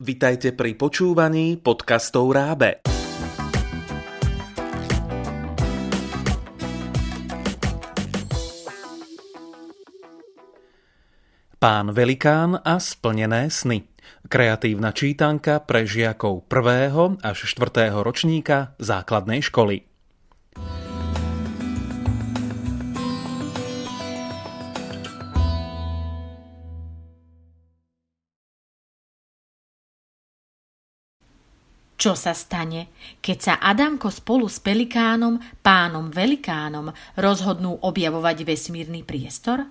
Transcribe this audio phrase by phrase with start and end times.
[0.00, 2.80] Vitajte pri počúvaní podcastov Rábe.
[11.60, 13.84] Pán Velikán a splnené sny.
[14.24, 17.20] Kreatívna čítanka pre žiakov 1.
[17.20, 17.92] až 4.
[18.00, 19.89] ročníka základnej školy.
[32.00, 32.88] Čo sa stane,
[33.20, 36.88] keď sa Adamko spolu s Pelikánom, pánom Velikánom,
[37.20, 39.68] rozhodnú objavovať vesmírny priestor?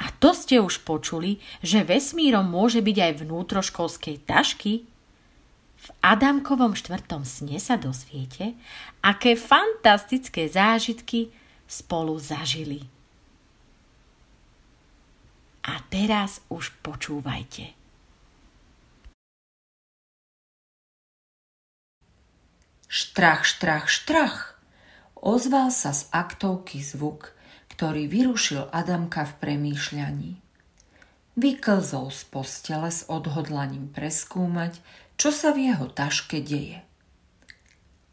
[0.00, 4.88] A to ste už počuli, že vesmírom môže byť aj vnútroškolskej tašky?
[5.76, 8.56] V Adamkovom štvrtom sne sa dozviete,
[9.04, 11.28] aké fantastické zážitky
[11.68, 12.88] spolu zažili.
[15.68, 17.83] A teraz už počúvajte.
[22.94, 24.54] Štrach, štrach, štrach.
[25.18, 27.34] Ozval sa z aktovky zvuk,
[27.66, 30.38] ktorý vyrušil Adamka v premýšľaní.
[31.34, 34.78] Vyklzol z postele s odhodlaním preskúmať,
[35.18, 36.86] čo sa v jeho taške deje.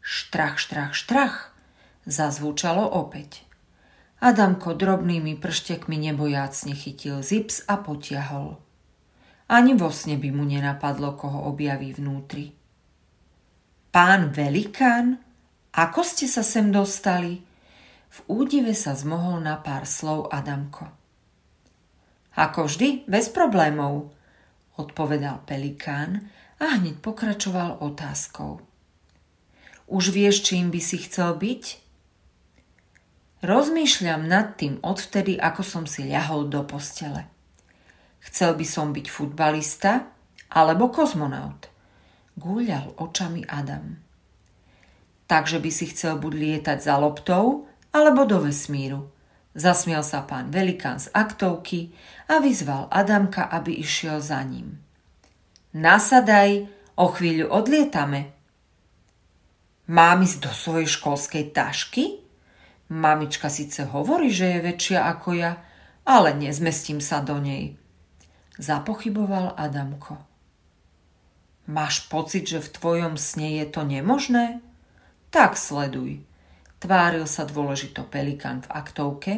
[0.02, 1.54] Štrach, štrach, štrach,
[2.02, 3.46] zazvučalo opäť.
[4.18, 8.58] Adamko drobnými prštekmi nebojácne chytil zips a potiahol.
[9.46, 12.58] Ani vo sne by mu nenapadlo, koho objaví vnútri.
[13.92, 15.20] Pán Velikán,
[15.76, 17.44] ako ste sa sem dostali?
[18.08, 20.88] V údive sa zmohol na pár slov Adamko.
[22.32, 24.08] Ako vždy, bez problémov,
[24.80, 26.24] odpovedal Pelikán
[26.56, 28.64] a hneď pokračoval otázkou.
[29.92, 31.64] Už vieš, čím by si chcel byť?
[33.44, 37.28] Rozmýšľam nad tým odvtedy, ako som si ľahol do postele.
[38.24, 40.08] Chcel by som byť futbalista
[40.48, 41.71] alebo kozmonaut.
[42.42, 44.02] Gúľal očami Adam.
[45.30, 49.14] Takže by si chcel buď lietať za loptou, alebo do vesmíru.
[49.54, 51.94] Zasmial sa pán Velikán z aktovky
[52.26, 54.82] a vyzval Adamka, aby išiel za ním.
[55.70, 56.66] Nasadaj,
[56.98, 58.34] o chvíľu odlietame.
[59.86, 62.26] Mám ísť do svojej školskej tašky?
[62.90, 65.62] Mamička síce hovorí, že je väčšia ako ja,
[66.02, 67.78] ale nezmestím sa do nej.
[68.58, 70.31] Zapochyboval Adamko.
[71.70, 74.58] Máš pocit, že v tvojom sne je to nemožné?
[75.30, 76.26] Tak sleduj.
[76.82, 79.32] Tváril sa dôležito pelikán v aktovke,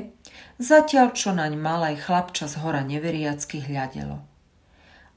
[0.57, 4.25] zatiaľ čo naň malaj chlapča z hora neveriacky hľadelo.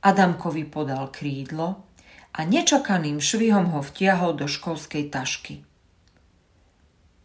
[0.04, 1.88] Adamkovi podal krídlo
[2.36, 5.64] a nečakaným švihom ho vtiahol do školskej tašky.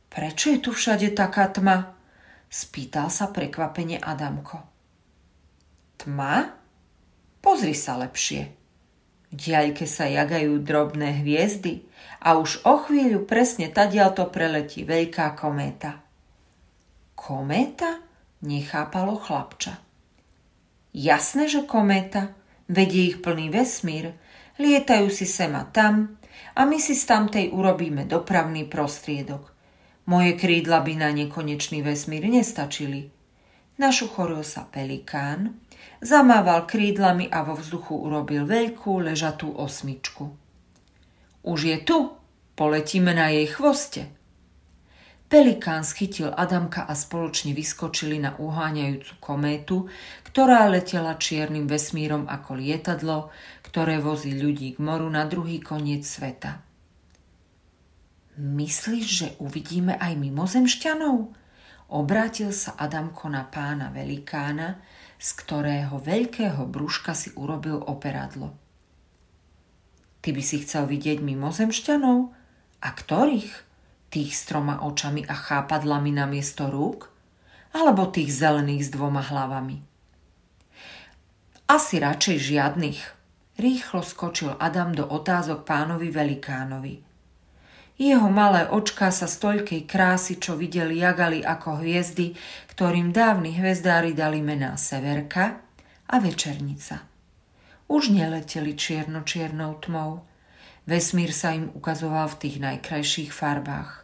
[0.07, 1.99] Prečo je tu všade taká tma?
[2.47, 4.63] Spýtal sa prekvapene Adamko.
[5.99, 6.47] Tma?
[7.43, 8.62] Pozri sa lepšie.
[9.33, 11.89] Diaľke sa jagajú drobné hviezdy
[12.21, 16.05] a už o chvíľu presne tadiaľto preletí veľká kométa.
[17.17, 18.05] Kométa?
[18.45, 19.81] Nechápalo chlapča.
[20.93, 22.37] Jasné, že kométa.
[22.69, 24.13] Vedie ich plný vesmír.
[24.61, 26.21] Lietajú si sem a tam
[26.53, 29.49] a my si z tamtej urobíme dopravný prostriedok.
[30.13, 33.22] Moje krídla by na nekonečný vesmír nestačili.
[33.83, 35.59] Našuchoril sa pelikán
[35.99, 40.31] zamával krídlami a vo vzduchu urobil veľkú ležatú osmičku.
[41.43, 42.15] Už je tu,
[42.55, 44.07] poletíme na jej chvoste.
[45.27, 49.91] Pelikán schytil Adamka a spoločne vyskočili na uháňajúcu kométu,
[50.31, 53.35] ktorá letela čiernym vesmírom ako lietadlo,
[53.67, 56.63] ktoré vozí ľudí k moru na druhý koniec sveta.
[58.39, 61.42] Myslíš, že uvidíme aj mimozemšťanov?
[61.93, 64.81] Obrátil sa Adamko na pána Velikána,
[65.21, 68.57] z ktorého veľkého brúška si urobil operadlo.
[70.25, 72.33] Ty by si chcel vidieť mimozemšťanov?
[72.81, 73.53] A ktorých?
[74.09, 77.13] Tých s troma očami a chápadlami na miesto rúk?
[77.77, 79.85] Alebo tých zelených s dvoma hlavami?
[81.69, 83.01] Asi radšej žiadnych.
[83.61, 87.05] Rýchlo skočil Adam do otázok pánovi Velikánovi–
[88.11, 92.35] jeho malé očká sa z toľkej krásy, čo videli, jagali ako hviezdy,
[92.73, 95.61] ktorým dávni hvezdári dali mená Severka
[96.09, 97.07] a Večernica.
[97.87, 100.25] Už neleteli čierno-čiernou tmou.
[100.89, 104.03] Vesmír sa im ukazoval v tých najkrajších farbách.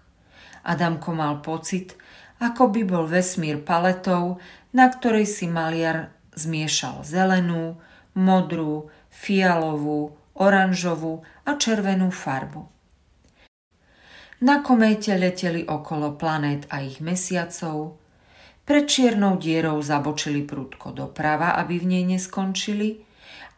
[0.62, 1.96] Adamko mal pocit,
[2.38, 4.38] ako by bol vesmír paletou,
[4.70, 7.82] na ktorej si maliar zmiešal zelenú,
[8.14, 12.77] modrú, fialovú, oranžovú a červenú farbu.
[14.38, 17.98] Na kométe leteli okolo planét a ich mesiacov.
[18.62, 23.08] Pred čiernou dierou zabočili prúdko doprava, aby v nej neskončili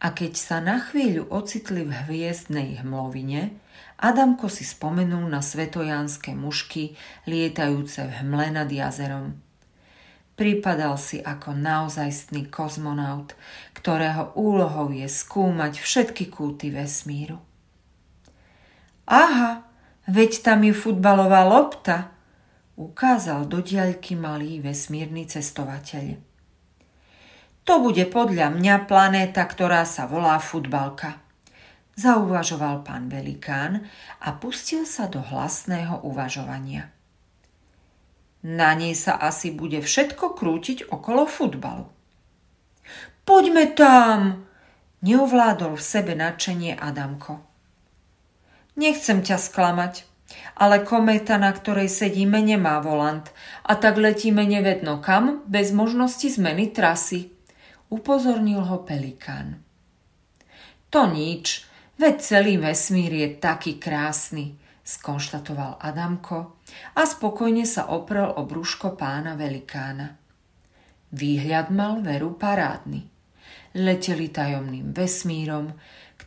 [0.01, 3.53] A keď sa na chvíľu ocitli v hviezdnej hmlovine,
[4.01, 6.97] Adamko si spomenul na svetojánske mušky
[7.29, 9.37] lietajúce v hmle nad jazerom.
[10.33, 13.37] Pripadal si ako naozajstný kozmonaut,
[13.77, 17.37] ktorého úlohou je skúmať všetky kúty vesmíru.
[19.05, 19.61] Aha,
[20.07, 22.13] veď tam je futbalová lopta,
[22.79, 26.17] ukázal do diaľky malý vesmírny cestovateľ.
[27.61, 31.21] To bude podľa mňa planéta, ktorá sa volá futbalka.
[31.93, 33.85] Zauvažoval pán Velikán
[34.23, 36.89] a pustil sa do hlasného uvažovania.
[38.41, 41.85] Na nej sa asi bude všetko krútiť okolo futbalu.
[43.21, 44.49] Poďme tam!
[45.05, 47.50] Neovládol v sebe nadšenie Adamko.
[48.79, 50.07] Nechcem ťa sklamať,
[50.55, 53.27] ale kométa, na ktorej sedíme, nemá volant
[53.67, 57.31] a tak letíme nevedno kam, bez možnosti zmeny trasy.
[57.91, 59.59] Upozornil ho Pelikán.
[60.91, 61.67] To nič,
[61.99, 66.55] veď celý vesmír je taký krásny, skonštatoval Adamko
[66.95, 70.15] a spokojne sa oprel o brúško pána velikána.
[71.11, 73.03] Výhľad mal veru parádny.
[73.75, 75.75] Leteli tajomným vesmírom,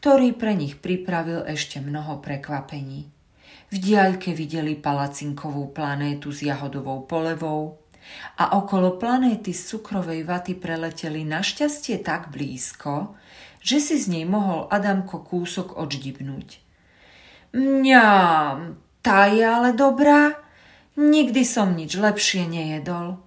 [0.04, 3.08] ktorý pre nich pripravil ešte mnoho prekvapení.
[3.72, 7.80] V diaľke videli palacinkovú planétu s jahodovou polevou
[8.36, 13.16] a okolo planéty z cukrovej vaty preleteli našťastie tak blízko,
[13.64, 16.60] že si z nej mohol Adamko kúsok odždibnúť.
[17.56, 20.36] Mňam, tá je ale dobrá.
[21.00, 23.24] Nikdy som nič lepšie nejedol.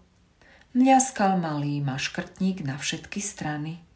[0.77, 3.87] Mľaskal malý maškrtník na všetky strany.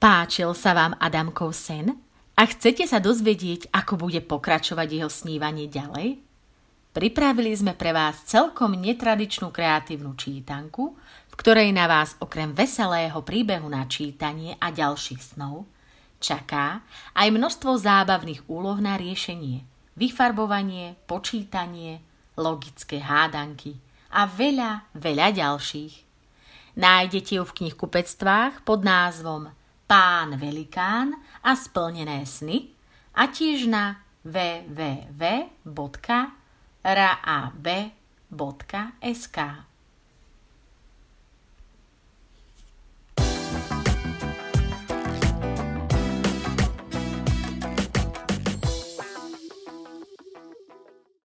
[0.00, 1.92] Páčil sa vám Adamkov sen?
[2.32, 6.16] A chcete sa dozvedieť, ako bude pokračovať jeho snívanie ďalej?
[6.96, 10.96] Pripravili sme pre vás celkom netradičnú kreatívnu čítanku,
[11.28, 15.68] v ktorej na vás okrem veselého príbehu na čítanie a ďalších snov
[16.16, 16.80] čaká
[17.12, 19.64] aj množstvo zábavných úloh na riešenie,
[20.00, 22.00] vyfarbovanie, počítanie,
[22.40, 23.76] logické hádanky
[24.16, 26.08] a veľa, veľa ďalších.
[26.80, 29.59] Nájdete ju v knihkupectvách pod názvom
[29.90, 32.70] Pán Velikán a splnené sny
[33.10, 35.78] a tiež na www
[36.86, 37.78] rab.sk.